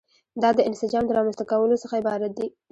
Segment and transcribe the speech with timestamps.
[0.41, 2.47] دا د انسجام د رامنځته کولو څخه عبارت دي.